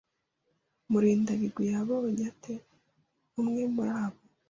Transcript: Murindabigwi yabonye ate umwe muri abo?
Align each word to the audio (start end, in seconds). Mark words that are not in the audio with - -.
Murindabigwi 0.89 1.63
yabonye 1.73 2.23
ate 2.31 2.53
umwe 3.39 3.63
muri 3.73 3.91
abo? 4.03 4.19